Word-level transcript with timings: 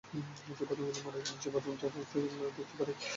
যে-বাথরুমে 0.49 0.89
উনি 0.89 1.01
মারা 1.05 1.17
গেলেন 1.17 1.37
সেই 1.41 1.51
বাথরুমটা 1.53 1.87
দেখতে 2.57 2.75
পারি? 2.79 2.93